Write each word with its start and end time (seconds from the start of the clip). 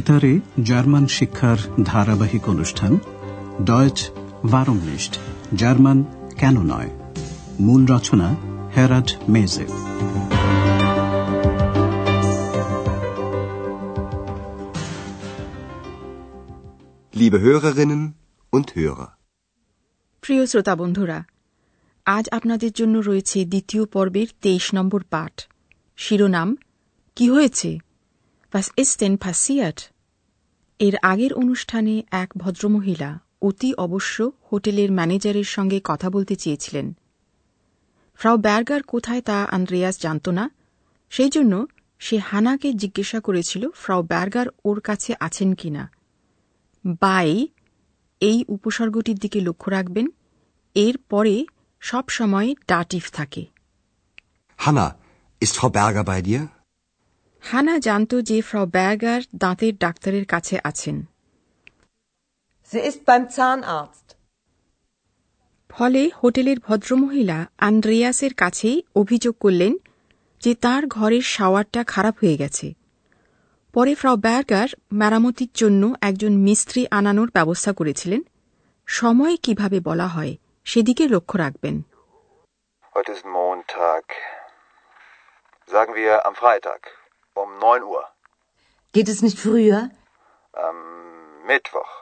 বেতারে 0.00 0.40
জার্মান 0.64 1.06
শিক্ষার 1.06 1.58
ধারাবাহিক 1.84 2.48
অনুষ্ঠান 2.48 2.98
ডয়েচ 3.62 4.10
ভারমনিস্ট 4.46 5.18
জার্মান 5.56 6.04
কেন 6.38 6.56
নয়? 6.62 6.90
মূল 7.60 7.86
রচনা 7.86 8.36
হেরাড 8.76 9.08
মেজে 9.28 9.66
Liebe 17.14 17.38
Hörerinnen 17.44 18.02
und 18.52 18.66
Hörer. 18.76 19.10
প্রিয় 20.22 20.46
শ্রোতা 20.46 20.74
বন্ধুরা 20.76 21.24
আজ 22.06 22.28
আপনাদের 22.30 22.72
জন্য 22.72 22.98
রয়েছে 22.98 23.44
দ্বিতীয় 23.44 23.84
পর্বের 23.84 24.28
তেইশ 24.42 24.74
নম্বর 24.74 25.02
পাঠ। 25.10 25.34
শিরোনাম 25.96 26.56
কি 27.16 27.30
হয়েছে? 27.30 27.89
Was 28.52 28.68
ist 28.76 28.96
denn 29.00 29.16
passiert? 29.18 29.78
এর 30.80 30.94
আগের 31.02 31.32
অনুষ্ঠানে 31.32 31.94
এক 32.22 32.30
ভদ্রমহিলা 32.36 33.10
অতি 33.42 33.70
অবশ্য 33.76 34.16
হোটেলের 34.48 34.90
ম্যানেজারের 34.92 35.48
সঙ্গে 35.56 35.78
কথা 35.84 36.08
বলতে 36.10 36.34
চেয়েছিলেন 36.36 36.86
ফ্রাউ 38.20 38.36
ব্যার্গার 38.38 38.82
কোথায় 38.82 39.22
তা 39.22 39.38
আন্দ্রেয়াস 39.50 39.96
জানত 40.00 40.26
না 40.28 40.44
সেই 41.12 41.30
জন্য 41.30 41.52
সে 42.00 42.16
হানাকে 42.30 42.68
জিজ্ঞাসা 42.72 43.18
করেছিল 43.20 43.62
ফ্রাউ 43.74 44.00
ব্যার্গার 44.02 44.48
ওর 44.64 44.78
কাছে 44.80 45.12
আছেন 45.20 45.50
কিনা 45.54 45.84
বাই 47.02 47.30
এই 48.20 48.38
উপসর্গটির 48.48 49.18
দিকে 49.18 49.38
লক্ষ্য 49.40 49.68
রাখবেন 49.70 50.06
এর 50.76 50.96
পরে 51.10 51.34
সব 51.82 52.04
সময় 52.08 52.48
ডাটিভ 52.68 53.04
থাকে 53.12 53.42
Hanna, 54.58 54.86
ist 55.42 55.54
Frau 55.58 55.70
Berger 55.70 56.04
bei 56.04 56.20
dir? 56.22 56.42
হানা 57.42 57.78
জানত 57.78 58.14
যে 58.14 58.42
ফ্রাউ 58.42 58.66
ব্যার্গার 58.66 59.22
দাঁতের 59.36 59.76
ডাক্তারের 59.76 60.26
কাছে 60.26 60.60
আছেন। 60.64 61.06
Sie 62.72 62.82
ist 62.82 63.00
beim 63.06 63.24
Zahnarzt. 63.38 64.14
ফলে 65.68 66.10
হোটেলের 66.22 66.58
ভদ্রমহিলা 66.58 67.46
আন্দ্রেয়াসের 67.58 68.34
কাছেই 68.34 68.82
অভিযোগ 68.94 69.34
করলেন 69.40 69.76
যে 70.40 70.54
তার 70.54 70.86
ঘরের 70.86 71.20
শাওয়ারটা 71.20 71.84
খারাপ 71.84 72.18
হয়ে 72.18 72.36
গেছে। 72.36 72.74
পরে 73.72 73.94
ফ্রাউ 73.94 74.16
ব্যার্গার 74.16 74.68
মেরামতির 74.92 75.48
জন্য 75.54 75.94
একজন 76.00 76.32
মিস্ত্রি 76.32 76.86
আনানোর 76.90 77.30
ব্যবস্থা 77.34 77.72
করেছিলেন। 77.72 78.22
সময় 78.86 79.36
কীভাবে 79.36 79.80
বলা 79.80 80.06
হয় 80.06 80.36
সেদিকে 80.64 81.08
লক্ষ্য 81.08 81.38
রাখবেন। 81.38 81.82
Heute 82.94 83.10
ist 83.10 83.26
Montag. 83.38 84.04
Sagen 85.68 85.92
wir 85.94 86.12
am 86.28 86.34
Freitag. 86.34 86.99
Um 87.40 87.50
9 87.58 87.82
Uhr. 87.84 88.04
Geht 88.94 89.08
es 89.08 89.22
nicht 89.22 89.38
früher? 89.38 89.90
Am 90.54 90.78
Mittwoch 91.46 91.92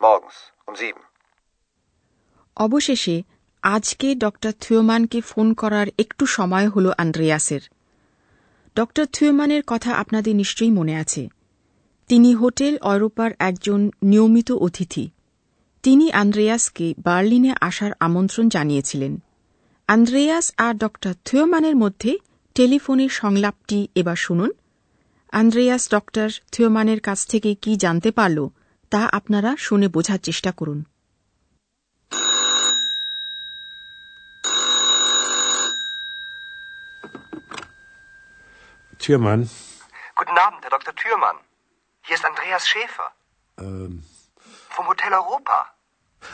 morgens 0.00 0.36
um 0.66 0.74
7. 0.76 1.00
অবশেষে 2.56 3.16
আজকে 3.62 4.08
ড 4.14 4.24
থিওমানকে 4.60 5.18
ফোন 5.22 5.48
করার 5.54 5.88
একটু 5.98 6.24
সময় 6.26 6.68
হল 6.68 6.86
আন্দ্রেয়াসের 6.98 7.62
ড 8.76 8.78
থিওমানের 9.12 9.62
কথা 9.66 9.90
আপনাদের 9.92 10.34
নিশ্চয়ই 10.36 10.72
মনে 10.72 10.94
আছে 10.96 11.22
তিনি 12.10 12.30
হোটেল 12.34 12.74
অরোপার 12.82 13.30
একজন 13.40 13.80
নিয়মিত 14.02 14.48
অতিথি 14.66 15.04
তিনি 15.84 16.06
আন্দ্রেয়াসকে 16.12 16.86
বার্লিনে 17.04 17.52
আসার 17.60 17.92
আমন্ত্রণ 18.00 18.46
জানিয়েছিলেন 18.48 19.12
আন্দ্রেয়াস 19.88 20.46
আর 20.58 20.74
ড 20.74 20.84
থিওমানের 21.24 21.76
মধ্যে 21.76 22.12
টেলিফোনের 22.56 23.10
সংলাপটি 23.12 23.78
এবার 23.94 24.16
শুনুন 24.16 24.50
আন্দ্রেয়াস 25.33 25.83
ড 25.91 25.95
থিওমানের 26.51 26.99
কাছ 27.01 27.19
থেকে 27.27 27.55
কি 27.55 27.71
জানতে 27.75 28.11
পারল 28.11 28.39
তা 28.91 29.01
আপনারা 29.11 29.51
শুনে 29.57 29.87
বোঝার 29.87 30.19
চেষ্টা 30.27 30.51
করুন 30.51 30.79
Türmann. 39.03 39.41
Guten 40.19 40.37
Abend, 40.45 40.61
Herr 40.63 40.73
Dr. 40.77 40.93
Thürmann. 41.01 41.37
Hier 42.05 42.15
ist 42.19 42.25
Andreas 42.25 42.63
Schäfer. 42.71 43.07
Ähm. 43.57 44.03
Vom 44.75 44.85
Hotel 44.87 45.11
Europa. 45.13 45.57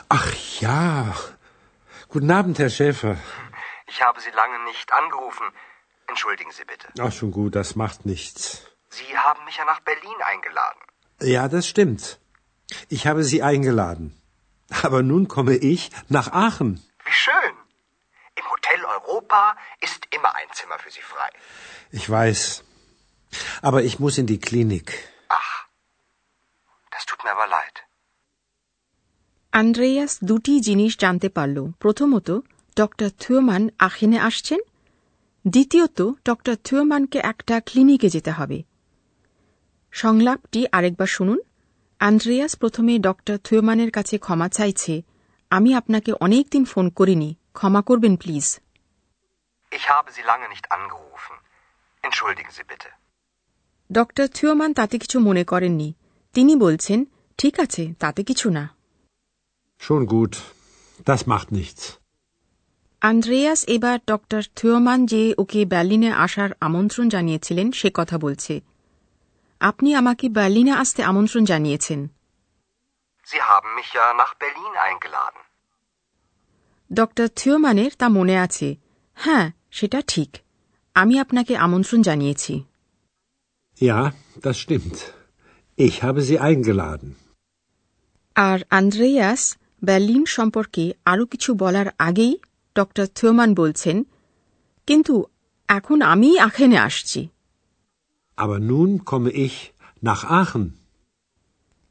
Ach 0.10 0.30
ja. 0.60 1.16
Guten 2.10 2.32
Abend, 2.32 2.56
Herr 2.60 2.70
Schäfer. 2.70 3.16
Ich 3.88 4.02
habe 4.02 4.20
Sie 4.20 4.34
lange 4.42 4.58
nicht 4.70 4.92
angerufen. 5.02 5.46
Entschuldigen 6.08 6.52
Sie 6.52 6.66
bitte. 6.66 6.88
Ach, 7.00 7.12
schon 7.12 7.32
gut, 7.32 7.56
das 7.56 7.76
macht 7.76 8.06
nichts. 8.06 8.42
Sie 8.90 9.12
haben 9.26 9.44
mich 9.46 9.58
ja 9.58 9.66
nach 9.66 9.82
Berlin 9.90 10.20
eingeladen. 10.32 10.82
Ja, 11.36 11.48
das 11.48 11.68
stimmt. 11.68 12.20
Ich 12.90 13.08
habe 13.08 13.24
Sie 13.24 13.42
eingeladen. 13.44 14.08
Aber 14.88 15.02
nun 15.04 15.28
komme 15.28 15.56
ich 15.56 15.82
nach 16.10 16.32
Aachen. 16.32 16.72
Wie 17.06 17.18
schön. 17.26 17.54
Im 18.40 18.46
Hotel 18.54 18.80
Europa 18.98 19.42
ist 19.82 20.02
immer 20.16 20.32
ein 20.36 20.50
Zimmer 20.54 20.78
für 20.80 20.92
Sie 20.92 21.06
frei. 21.14 21.30
Ich 21.92 22.10
weiß. 22.10 22.64
Aber 23.62 23.84
ich 23.84 24.00
muss 24.00 24.18
in 24.18 24.28
die 24.28 24.40
Klinik. 24.40 24.88
Ach, 25.30 25.54
das 26.92 27.06
tut 27.06 27.24
mir 27.24 27.32
aber 27.32 27.48
leid. 27.48 27.76
Andreas 29.54 30.14
দুটি 30.24 30.54
জিনিস 30.60 30.92
জানতে 30.98 31.30
পারল 31.30 31.58
প্রথমত 31.80 32.30
ড 32.78 32.82
থিওমান 33.20 33.64
আখেনে 33.80 34.20
আসছেন 34.20 34.60
দ্বিতীয়ত 35.46 36.00
ড 36.26 36.30
থিওমানকে 36.64 37.20
একটা 37.32 37.56
ক্লিনিকে 37.62 38.10
যেতে 38.10 38.32
হবে 38.32 38.58
সংলাপটি 39.93 40.61
আরেকবার 40.73 41.07
শুনুন 41.07 41.39
আন্দ্রেয়াস 42.01 42.53
প্রথমে 42.57 42.95
ড 42.99 43.09
থিওমানের 43.45 43.91
কাছে 43.91 44.17
ক্ষমা 44.19 44.49
চাইছে 44.49 44.95
আমি 45.51 45.71
আপনাকে 45.75 46.11
অনেক 46.21 46.45
দিন 46.51 46.65
ফোন 46.65 46.87
করিনি 46.91 47.31
ক্ষমা 47.55 47.81
করবেন 47.83 48.15
please 48.17 48.47
Ich 49.73 49.85
habe 49.89 50.09
Sie 50.11 50.23
lange 50.23 50.47
nicht 50.49 50.67
angerufen. 50.71 51.35
Entschuldigen 52.05 52.51
Sie 52.51 52.65
bitte. 52.65 52.91
ড 53.91 53.99
থিওমান 54.35 54.71
তাতে 54.73 54.97
কিছু 54.99 55.17
মনে 55.21 55.45
করেননি 55.45 55.89
তিনি 56.35 56.53
বলছেন 56.57 56.99
ঠিক 57.39 57.55
আছে 57.61 57.83
তাতে 57.99 58.21
কিছু 58.25 58.47
না 58.51 58.65
Schon 59.81 60.03
gut. 60.07 60.33
Das 61.01 61.21
macht 61.27 61.49
nichts. 61.53 61.83
Andreas 63.03 63.61
এবার 63.69 63.97
ড 64.09 64.13
থিওমান 64.57 65.01
যে 65.07 65.23
ওকে 65.39 65.61
বার্লিনে 65.65 66.11
আসার 66.17 66.51
আমন্ত্রণ 66.61 67.07
জানিয়েছিলেন 67.09 67.67
সে 67.73 67.89
কথা 67.95 68.17
বলছে 68.19 68.55
আপনি 69.61 69.89
আমাকে 69.95 70.27
বার্লিনে 70.29 70.73
আসতে 70.73 71.01
আমন্ত্রণ 71.03 71.43
জানিয়েছেন 71.45 72.01
Sie 73.27 73.43
haben 73.43 73.71
mich 73.79 73.91
ja 73.93 74.07
nach 74.15 74.33
Berlin 74.35 74.75
eingeladen. 74.87 75.43
ড 76.91 77.01
থিওমানের 77.37 77.93
তা 78.01 78.07
মনে 78.09 78.37
আছে 78.39 78.69
হ্যাঁ 79.19 79.47
সেটা 79.71 80.01
ঠিক 80.09 80.31
আমি 80.97 81.15
আপনাকে 81.21 81.53
আমন্ত্রণ 81.57 82.01
জানিয়েছি 82.03 82.55
Ja, 83.81 83.99
das 84.45 84.57
stimmt. 84.59 84.97
Ich 85.79 85.97
habe 86.03 86.21
Sie 86.23 86.39
eingeladen. 86.41 87.09
আর 88.37 88.59
আন্দ্রেয়াস 88.71 89.43
বার্লিন 89.83 90.25
সম্পর্কে 90.37 90.85
আরও 91.05 91.25
কিছু 91.27 91.51
বলার 91.55 91.89
আগেই 92.09 92.35
ড 92.77 92.79
থিওমান 93.17 93.51
বলছেন 93.55 93.97
কিন্তু 94.89 95.15
এখন 95.69 95.99
আমি 96.13 96.29
আখেনে 96.39 96.79
আসছি 96.79 97.21
Aber 98.41 98.59
nun 98.63 98.91
komme 99.05 99.31
ich 99.47 99.55
nach 100.03 100.23
Aachen. 100.41 100.65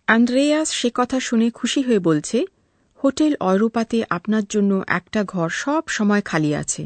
Andreas 0.08 0.70
সে 0.80 0.90
কথা 1.00 1.18
শুনে 1.20 1.48
খুশি 1.50 1.82
হয়ে 1.88 2.02
বলছে 2.10 2.38
হোটেল 3.00 3.34
অরোপাতে 3.50 4.00
আপনার 4.18 4.46
জন্য 4.54 4.72
একটা 5.00 5.22
ঘর 5.24 5.50
সব 5.64 5.84
সময় 5.88 6.24
খালি 6.30 6.52
আছে 6.62 6.84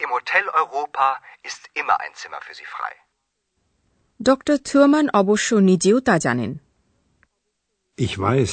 Im 0.00 0.10
Hotel 0.16 0.44
Europa 0.62 1.06
ist 1.48 1.62
immer 1.80 1.96
ein 2.04 2.12
Zimmer 2.20 2.40
für 2.46 2.54
Sie 2.60 2.68
frei. 2.74 2.94
ড 4.20 4.28
থিওমান 4.68 5.06
অবশ্য 5.20 5.48
নিজেও 5.70 5.96
তা 6.00 6.14
জানেন 6.18 6.50
Ich 7.98 8.14
weiß. 8.24 8.52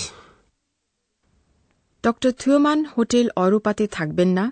ড 2.03 2.05
থিওমান 2.41 2.79
হোটেল 2.95 3.27
অরোপাতে 3.43 3.85
থাকবেন 3.87 4.29
না 4.39 4.45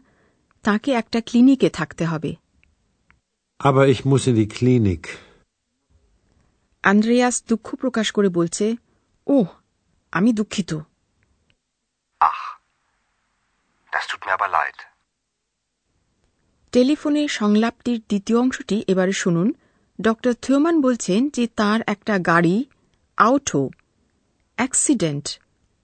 তাকে 0.65 0.89
একটা 1.01 1.19
ক্লিনিকে 1.27 1.69
থাকতে 1.79 2.03
হবে 2.05 2.31
Aber 3.59 3.83
ich 3.93 4.01
muss 4.09 4.23
in 4.29 4.35
die 4.41 4.49
Klinik. 4.57 5.03
Andreas 6.83 7.43
দুঃখ 7.49 7.75
প্রকাশ 7.75 8.11
করে 8.11 8.29
বলছে 8.29 8.75
ওহ 9.27 9.45
আমি 10.11 10.33
দুঃখিত. 10.33 10.73
টেলিফোনে 16.71 17.27
সংলাপটির 17.27 17.99
দ্বিতীয় 17.99 18.39
অংশটি 18.39 18.83
এবারে 18.87 19.11
শুনুন। 19.11 19.53
ড 20.01 20.11
থিওমান 20.41 20.81
বলছেন 20.81 21.29
যে 21.29 21.47
তার 21.47 21.81
একটা 21.87 22.19
গাড়ি 22.19 22.65
আউটো 23.17 23.69
অ্যাক্সিডেন্ট 24.55 25.39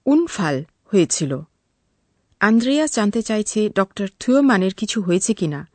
উনফাল 0.06 0.64
হয়েছিল। 0.86 1.40
আন্দ্রেয়াস 2.40 2.96
জানতে 2.96 3.22
চাইছে 3.22 3.70
ড 3.70 3.80
থিওমানের 4.20 4.74
কিছু 4.74 5.02
হয়েছে 5.02 5.34
কিনা। 5.34 5.68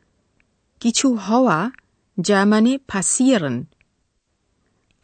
কিছু 0.79 1.15
হওয়া 1.15 1.71
যা 2.19 2.45
মানে 2.45 2.77
ফাসিয়ারন 2.87 3.65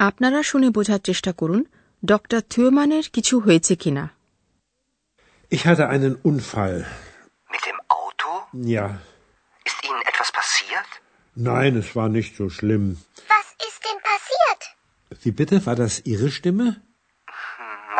আপনারা 0.09 0.41
শুনে 0.43 0.69
বোঝার 0.71 1.01
চেষ্টা 1.09 1.33
করুন 1.41 1.61
ডক্টর 2.13 2.41
থিওমানের 2.53 3.05
কিছু 3.15 3.35
হয়েছে 3.47 3.75
কিনা 3.83 4.05
Ich 5.57 5.63
hatte 5.69 5.85
einen 5.95 6.15
Unfall. 6.31 6.77
Mit 7.55 7.63
dem 7.71 7.79
Auto? 8.01 8.29
Ja. 8.77 8.87
Ist 9.69 9.79
Ihnen 9.89 10.03
etwas 10.11 10.31
passiert? 10.41 10.91
Nein, 11.51 11.73
es 11.83 11.89
war 11.99 12.09
nicht 12.19 12.33
so 12.41 12.47
schlimm. 12.57 12.85
Was 13.35 13.49
ist 13.69 13.81
denn 13.87 13.99
passiert? 14.11 14.61
Wie 15.23 15.35
bitte? 15.41 15.57
War 15.67 15.77
das 15.85 15.95
Ihre 16.13 16.31
Stimme? 16.31 16.67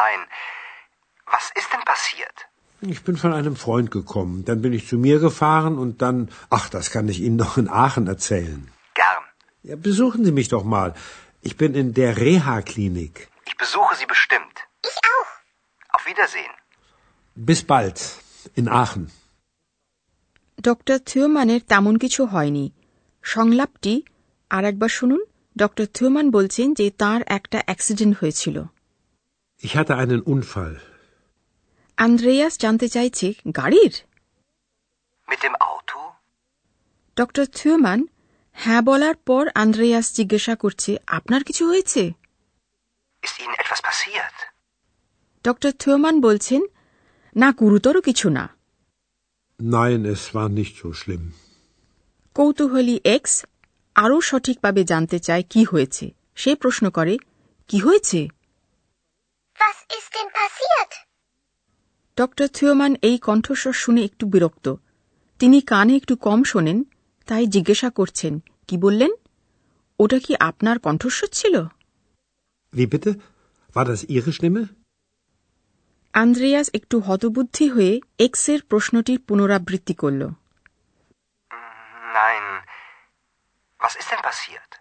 Nein. 0.03 0.21
Was 1.35 1.47
ist 1.59 1.69
denn 1.73 1.85
passiert? 1.93 2.37
Ich 2.81 3.01
bin 3.05 3.17
von 3.17 3.33
einem 3.33 3.57
Freund 3.57 3.91
gekommen. 3.91 4.45
Dann 4.45 4.61
bin 4.63 4.73
ich 4.73 4.87
zu 4.87 4.97
mir 4.99 5.19
gefahren 5.19 5.75
und 5.79 6.03
dann. 6.03 6.31
Ach, 6.51 6.69
das 6.69 6.91
kann 6.91 7.09
ich 7.09 7.21
Ihnen 7.21 7.37
noch 7.37 7.57
in 7.57 7.69
Aachen 7.69 8.07
erzählen. 8.07 8.61
Gern. 8.95 9.25
Ja, 9.63 9.77
besuchen 9.77 10.25
Sie 10.25 10.33
mich 10.33 10.49
doch 10.49 10.65
mal. 10.65 10.95
Ich 11.43 11.55
bin 11.57 11.71
in 11.75 11.89
der 11.95 12.11
Reha-Klinik. 12.17 13.15
Ich 13.47 13.57
besuche 13.57 13.93
Sie 13.97 14.07
bestimmt. 14.07 14.57
Ich 14.91 14.97
auch. 15.15 15.31
Auf 15.95 16.03
Wiedersehen. 16.11 16.55
Bis 17.37 17.61
bald. 17.65 17.99
In 18.55 18.67
Aachen. 18.83 19.05
Doctor 20.59 20.99
থিওমানের 21.11 21.61
তেমন 21.73 21.95
কিছু 21.99 22.23
হয়নি 22.27 22.65
সংলাপটি 23.25 23.95
আর 24.51 24.65
একবার 24.65 24.91
শুনুন 24.99 25.23
doctor 25.57 25.87
থিওমান 25.97 26.27
বলছেন 26.31 26.69
যে 26.75 26.87
তার 27.03 27.21
একটা 27.29 27.59
accident 27.69 28.15
হয়েছিল 28.21 28.57
Ich 29.63 29.73
hatte 29.79 29.95
einen 30.03 30.21
Unfall. 30.35 30.75
Andreas 31.99 32.55
জানতে 32.59 32.87
চাইছে 32.89 33.27
গাড়ির 33.59 33.95
Mit 35.29 35.41
dem 35.45 35.55
Auto? 35.71 35.99
Doctor 37.17 37.45
Theomann 37.59 38.01
হ্যাঁ 38.54 38.82
বলার 38.82 39.16
পর 39.26 39.44
আন্দ্রেয়াস 39.56 40.16
জিজ্ঞাসা 40.16 40.56
করছে 40.56 40.98
আপনার 41.08 41.44
কিছু 41.44 41.64
হয়েছে? 41.68 42.04
ডক্টর 45.46 45.72
থিওমান 45.72 46.22
বলছেন 46.22 46.62
না 47.36 47.52
গুরুতর 47.52 48.02
কিছু 48.02 48.30
না 48.30 48.46
Nein, 49.60 50.02
es 50.06 50.24
war 50.34 50.50
nicht 50.50 50.74
so 50.82 50.88
schlimm. 50.94 51.24
কৌতূহলী 52.36 53.00
এক্স 53.06 53.34
আরও 53.96 54.22
সঠিকভাবে 54.22 54.84
জানতে 54.84 55.20
চায় 55.20 55.44
কি 55.50 55.64
হয়েছে 55.64 56.06
সে 56.36 56.56
প্রশ্ন 56.56 56.90
করে 56.90 57.18
কি 57.70 57.80
হয়েছে? 57.80 58.20
ডক্টর 62.18 62.48
থিওমান 62.48 62.96
এই 63.02 63.18
কণ্ঠস্বর 63.18 63.74
শুনে 63.74 64.02
একটু 64.04 64.26
বিরক্ত 64.26 64.66
তিনি 65.40 65.62
কানে 65.62 65.96
একটু 65.96 66.16
কম 66.16 66.44
শোনেন 66.44 66.78
তাই 67.28 67.44
জিজ্ঞাসা 67.48 67.90
করছেন 67.90 68.34
কি 68.70 68.76
বললেন 68.78 69.12
ওটা 70.00 70.18
কি 70.26 70.34
আপনার 70.50 70.78
কণ্ঠস্বর 70.80 71.30
ছিল 71.40 71.56
Wie 72.74 72.88
bitte? 72.88 73.12
War 73.76 73.86
das 73.86 74.02
Ihre 74.08 74.32
Stimme? 74.38 74.64
Andreas 76.14 76.68
একটু 76.74 76.96
হতবুদ্ধি 77.00 77.66
হয়ে 77.70 77.94
এক্সের 78.20 78.60
প্রশ্নটির 78.70 79.20
পুনরাবৃত্তি 79.28 79.94
করল 79.94 80.22
Nein. 82.18 82.44
Was 83.80 83.94
ist 83.96 84.10
denn 84.12 84.22
passiert? 84.30 84.72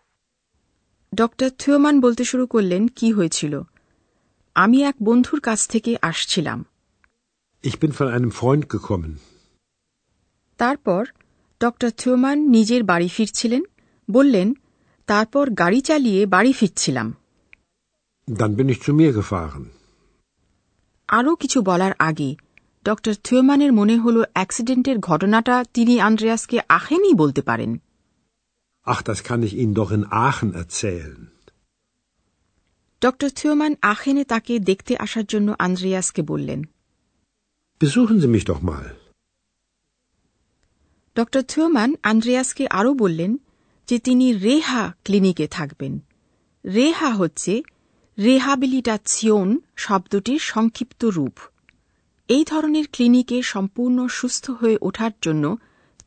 Doctor 1.12 1.48
Theomann 1.60 1.94
বলতে 2.00 2.24
শুরু 2.24 2.44
করলেন 2.46 2.82
কি 2.98 3.08
হয়েছিল 3.12 3.54
আমি 4.56 4.78
এক 4.84 4.96
বন্ধুর 5.02 5.40
কাছ 5.40 5.60
থেকে 5.66 5.92
আসছিলাম 6.02 6.58
Ich 7.64 7.76
bin 7.82 7.90
von 7.92 8.08
einem 8.16 8.32
Freund 8.32 8.64
gekommen. 8.74 9.12
তারপর 10.58 11.02
ডক্টর 11.60 11.90
থিওমান 11.90 12.38
নিজের 12.46 12.82
বাড়ি 12.84 13.08
ফিরছিলেন 13.08 13.62
বললেন 14.08 14.48
তারপর 15.08 15.44
গাড়ি 15.52 15.80
চালিয়ে 15.80 16.20
বাড়ি 16.26 16.52
ফিরছিলাম 16.52 17.08
Dann 18.28 18.52
bin 18.58 18.68
ich 18.68 18.80
zu 18.86 18.92
mir 18.94 19.12
gefahren. 19.12 19.64
আরও 21.08 21.32
কিছু 21.36 21.58
বলার 21.62 21.94
আগে 22.08 22.30
ডক্টর 22.84 23.14
থিওমানের 23.24 23.72
মনে 23.72 23.96
হল 23.98 24.16
অ্যাক্সিডেন্টের 24.32 24.96
ঘটনাটা 25.00 25.54
তিনি 25.74 25.94
আন্দ্রেয়াসকে 26.00 26.58
আখেনই 26.68 27.14
বলতে 27.14 27.42
পারেন 27.42 27.70
Ach, 28.86 29.00
das 29.02 29.18
kann 29.24 29.40
ich 29.42 29.54
Ihnen 29.62 29.74
doch 29.74 29.90
in 29.92 30.04
Aachen 30.24 30.50
erzählen. 30.62 31.20
Doctor 33.02 33.30
Theomann 33.38 33.72
আখেনে 33.92 34.24
তাকে 34.24 34.54
দেখতে 34.60 34.92
আসার 34.96 35.26
জন্য 35.32 35.48
আন্দ্রেয়াসকে 35.66 36.22
বললেন 36.22 36.60
Besuchen 37.80 38.16
Sie 38.22 38.30
mich 38.36 38.44
doch 38.44 38.62
mal. 38.62 38.86
Doctor 41.20 41.42
Theomann 41.42 41.94
আন্দ্রেয়াসকে 42.02 42.66
আরও 42.68 42.94
বললেন 42.94 43.36
যে 43.86 43.98
তিনি 43.98 44.32
রেহা 44.32 44.92
ক্লিনিকে 45.04 45.48
থাকবেন। 45.48 45.98
রেহা 46.66 47.10
হচ্ছে 47.10 47.62
রেহাবিলিটাসিয়ন 48.18 49.58
শব্দটির 49.76 50.38
সংক্ষিপ্ত 50.38 51.04
রূপ। 51.04 51.38
এই 52.28 52.44
ধরনের 52.44 52.84
ক্লিনিকে 52.92 53.42
সম্পূর্ণ 53.42 54.08
সুস্থ 54.08 54.50
হয়ে 54.50 54.78
ওঠার 54.82 55.10
জন্য 55.22 55.56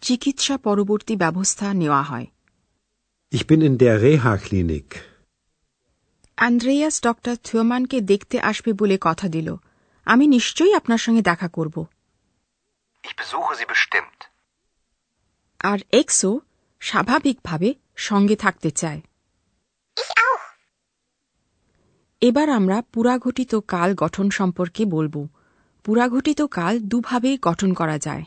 চিকিৎসা 0.02 0.58
পরবর্তী 0.58 1.16
ব্যবস্থা 1.16 1.74
নেওয়া 1.74 2.02
হয়। 2.02 2.28
Ich 3.34 3.44
bin 3.44 3.58
in 3.58 3.78
der 3.78 4.04
Reha-Klinik. 4.04 4.98
Andreas 6.36 7.02
doctor 7.02 7.36
থিওমানকে 7.44 8.02
দেখতে 8.02 8.40
আসবে 8.40 8.74
বলে 8.74 8.98
কথা 9.02 9.30
দিল। 9.30 9.56
আমি 10.06 10.28
নিশ্চয়ই 10.28 10.74
আপনার 10.74 10.98
সঙ্গে 10.98 11.22
দেখা 11.22 11.48
করব। 11.48 11.86
Ich 13.04 13.12
besuche 13.12 13.54
Sie 13.54 13.68
bestimmt. 13.68 14.33
আর 15.64 15.80
এক্সও 15.92 16.40
স্বাভাবিকভাবে 16.80 17.74
সঙ্গে 17.96 18.36
থাকতে 18.36 18.72
চায়। 18.72 19.02
এবার 22.22 22.50
আমরা 22.50 22.82
পুরাঘটিত 22.82 23.56
কাল 23.56 23.96
গঠন 23.96 24.30
সম্পর্কে 24.30 24.86
বলব। 24.86 25.28
পুরাঘটিত 25.84 26.42
কাল 26.42 26.80
দুভাবে 26.80 27.38
গঠন 27.42 27.74
করা 27.74 27.98
যায়। 27.98 28.24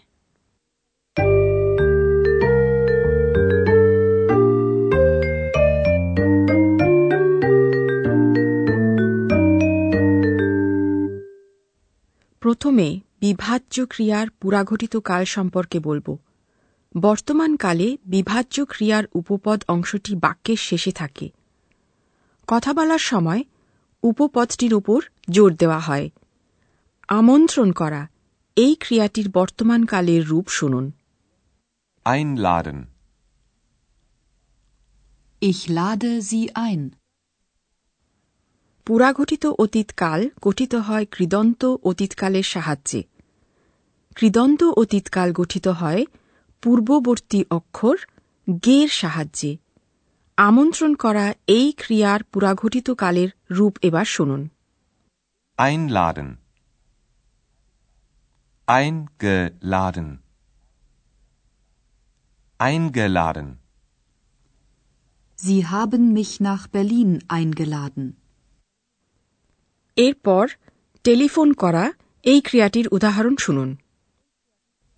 প্রথমে 12.40 13.00
বিভাজ্য 13.20 13.86
ক্রিয়ার 13.86 14.30
পুরাঘটিত 14.30 14.96
কাল 14.96 15.24
সম্পর্কে 15.24 15.80
বলব। 15.80 16.18
বর্তমান 16.96 17.52
কালে 17.56 17.88
বিভাজ্য 18.06 18.56
ক্রিয়ার 18.64 19.04
উপপদ 19.14 19.58
অংশটি 19.68 20.12
বাক্যের 20.16 20.60
শেষে 20.62 20.92
থাকে 20.92 21.26
কথা 22.48 22.70
বলার 22.72 23.02
সময় 23.02 23.42
উপপদটির 24.02 24.72
উপর 24.74 25.00
জোর 25.30 25.50
দেওয়া 25.56 25.80
হয় 25.80 26.06
আমন্ত্রণ 27.08 27.68
করা 27.72 28.02
এই 28.56 28.74
ক্রিয়াটির 28.80 29.28
বর্তমান 29.34 29.80
কালের 29.84 30.22
রূপ 30.28 30.46
শুনুন 30.50 30.86
Einladen. 32.06 32.78
Ich 35.42 35.60
lade 35.68 36.12
Sie 36.20 36.44
ein. 36.64 36.82
পুরাঘটিত 38.86 39.44
অতীতকাল 39.58 40.20
গঠিত 40.42 40.72
হয় 40.88 41.06
কৃদন্ত 41.12 41.62
অতীতকালের 41.84 42.46
সাহায্যে 42.54 43.00
কৃদন্ত 44.16 44.60
অতীতকাল 44.76 45.28
গঠিত 45.32 45.66
হয় 45.80 46.02
পূর্ববর্তী 46.66 47.40
অক্ষর 47.50 47.96
গের 48.48 48.88
সাহায্যে 48.92 49.52
আমন্ত্রণ 50.38 50.92
করা 50.94 51.26
এই 51.48 51.66
ক্রিয়ার 51.76 52.20
পুরাঘটিত 52.32 52.88
কালের 52.94 53.30
রূপ 53.50 53.74
এবার 53.82 54.06
শুনুন 54.16 54.42
Einladen. 55.58 56.28
Eingeladen. 58.68 60.08
Eingeladen. 62.60 63.48
Sie 65.38 65.60
haben 65.66 66.02
mich 66.12 66.32
nach 66.40 66.62
Berlin 66.68 67.10
eingeladen. 67.28 68.04
এরপর 69.96 70.44
টেলিফোন 71.04 71.48
করা 71.54 71.84
এই 72.24 72.40
ক্রিয়াটির 72.40 72.86
উদাহরণ 72.88 73.34
শুনুন 73.36 73.70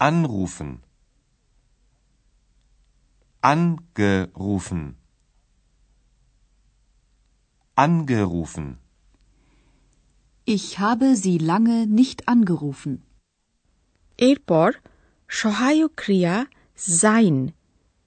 Anrufen. 0.01 0.71
Angerufen. 3.43 4.97
Angerufen. 7.77 8.79
Ich 10.49 10.79
habe 10.79 11.15
Sie 11.17 11.39
lange 11.41 11.87
nicht 11.89 12.29
angerufen. 12.29 12.93
এরপর 14.19 14.69
সহায়ক 15.31 15.93
ক্রিয়া 15.97 16.35
জাইন 16.99 17.37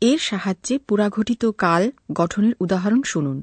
এর 0.02 0.20
সাহায্যে 0.22 0.76
পুরাঘটিত 0.88 1.44
কাল 1.64 1.84
গঠনের 2.20 2.56
উদাহরণ 2.60 3.02
শুনুন 3.04 3.38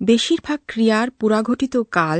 বেশিরভাগ 0.00 0.60
ক্রিয়ার 0.68 1.06
পুরাঘটিত 1.20 1.74
কাল 1.92 2.18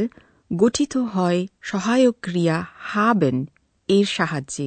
গঠিত 0.51 0.95
হয় 1.15 1.41
সহায়ক 1.63 2.17
ক্রিয়া 2.23 2.57
হাবেন 2.89 3.37
এর 3.89 4.07
সাহায্যে 4.17 4.67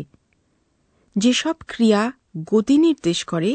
যেসব 1.15 1.55
ক্রিয়া 1.67 2.01
গতি 2.51 2.75
নির্দেশ 2.85 3.19
করে 3.25 3.51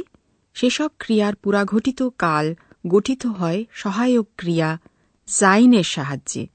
সেসব 0.61 0.89
ক্রিয়ার 0.99 1.35
পুরাঘটিত 1.35 2.03
কাল 2.03 2.55
গঠিত 2.87 3.27
হয় 3.27 3.65
সহায়ক 3.73 4.29
ক্রিয়া 4.37 4.79
জাইনের 5.27 5.85
সাহায্যে। 5.85 6.47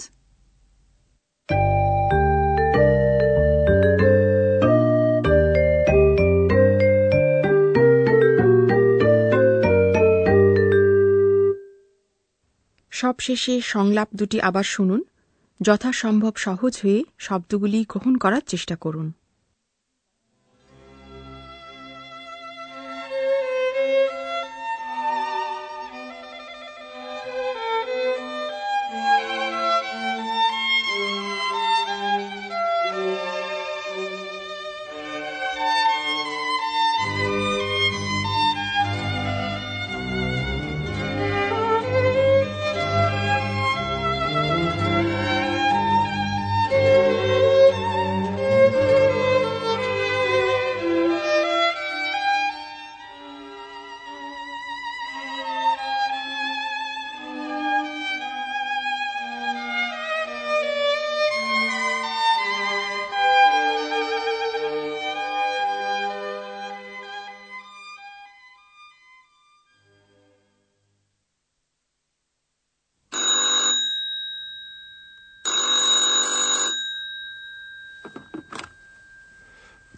সবশেষে 12.93 13.61
সংলাপ 13.61 14.09
দুটি 14.15 14.39
আবার 14.41 14.65
শুনুন 14.65 15.01
যথাসম্ভব 15.61 16.35
সহজ 16.37 16.73
হয়ে 16.83 17.01
শব্দগুলি 17.19 17.81
গ্রহণ 17.89 18.15
করার 18.17 18.45
চেষ্টা 18.47 18.77
করুন 18.77 19.22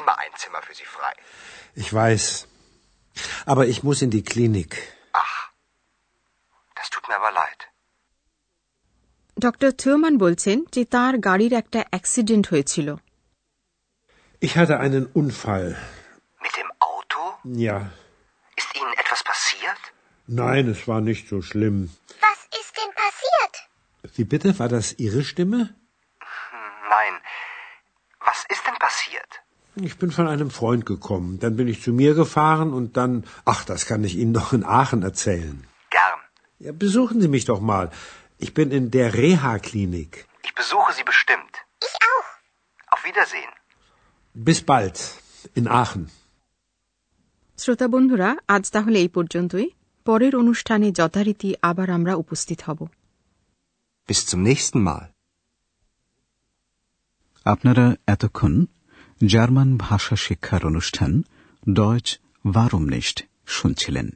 immer 0.00 0.14
ein 0.22 0.32
Zimmer 0.42 0.62
für 0.66 0.74
Sie 0.80 0.88
frei. 0.96 1.12
Ich 1.82 1.90
weiß. 2.00 2.24
Aber 3.52 3.64
ich 3.72 3.78
muss 3.86 3.98
in 4.06 4.10
die 4.16 4.24
Klinik. 4.32 4.70
Ach, 5.24 5.36
das 6.78 6.86
tut 6.90 7.04
mir 7.08 7.16
aber 7.22 7.32
leid. 7.42 7.60
Doctor 9.46 9.70
Theomann 9.82 10.14
বলছেন 10.24 10.56
যে 10.74 10.82
তার 10.94 11.14
গাড়ির 11.28 11.52
একটা 11.62 11.80
অ্যাক্সিডেন্ট 11.92 12.44
হয়েছিল 12.52 12.88
Ich 14.46 14.52
hatte 14.60 14.76
einen 14.86 15.04
Unfall. 15.20 15.66
Mit 16.44 16.54
dem 16.60 16.70
Auto? 16.90 17.20
Ja. 17.66 17.76
Ist 18.60 18.70
Ihnen 18.80 18.94
etwas 19.02 19.20
passiert? 19.30 19.82
Nein, 20.42 20.64
es 20.74 20.80
war 20.90 21.00
nicht 21.10 21.24
so 21.32 21.38
schlimm. 21.50 21.78
Was 22.28 22.40
ist 22.60 22.72
denn 22.78 22.90
passiert? 23.04 23.54
Wie 24.16 24.26
bitte? 24.32 24.48
War 24.60 24.68
das 24.76 24.86
Ihre 25.04 25.22
Stimme? 25.30 25.60
Ich 29.88 29.96
bin 30.00 30.10
von 30.10 30.26
einem 30.28 30.50
Freund 30.50 30.84
gekommen. 30.84 31.38
Dann 31.42 31.56
bin 31.56 31.66
ich 31.72 31.78
zu 31.82 31.92
mir 31.92 32.12
gefahren 32.14 32.72
und 32.78 32.96
dann. 32.98 33.12
Ach, 33.46 33.64
das 33.64 33.86
kann 33.86 34.04
ich 34.04 34.14
Ihnen 34.16 34.32
noch 34.32 34.52
in 34.52 34.64
Aachen 34.80 35.02
erzählen. 35.02 35.56
Gern. 35.90 36.20
Ja, 36.58 36.72
besuchen 36.72 37.20
Sie 37.22 37.28
mich 37.28 37.44
doch 37.46 37.60
mal. 37.60 37.86
Ich 38.38 38.52
bin 38.54 38.70
in 38.70 38.90
der 38.90 39.08
Reha-Klinik. 39.14 40.26
Ich 40.48 40.54
besuche 40.54 40.92
Sie 40.92 41.04
bestimmt. 41.04 41.54
Ich 41.88 41.94
auch. 42.12 42.28
Auf 42.94 43.00
Wiedersehen. 43.08 43.52
Bis 44.34 44.60
bald. 44.72 44.96
In 45.54 45.66
Aachen. 45.80 46.04
শ্রোতা 47.58 47.86
বন্ধুরা 47.94 48.28
আজ 48.56 48.64
তাহলে 48.74 48.96
এই 49.04 49.10
পর্যন্তই 49.16 49.66
পরের 50.06 50.34
অনুষ্ঠানে 50.42 50.88
যথারীতি 51.00 51.50
আবার 51.70 51.88
আমরা 51.90 52.12
উপস্থিত 52.22 52.58
হব 52.66 52.80
Bis 54.08 54.20
zum 54.30 54.40
nächsten 54.48 54.80
Mal. 54.88 55.04
আপনারা 57.46 57.84
এতক্ষণ 58.06 58.52
জার্মান 59.21 59.77
ভাষা 59.77 60.15
শিক্ষার 60.15 60.65
অনুষ্ঠান 60.65 61.23
ডয়চ 61.73 62.07
ভারমনিস্ট 62.53 63.23
শুনছিলেন। 63.45 64.07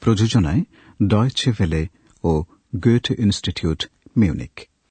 প্রযোজনায় 0.00 0.62
ডয়চে 1.06 1.50
ভেলে 1.52 1.88
ও 2.24 2.32
গোয়েটে 2.76 3.14
ইনস্টিটিউট 3.18 3.80
মিউনিক 4.16 4.54